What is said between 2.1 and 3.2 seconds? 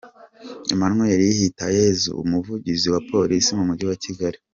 Umuvugizi wa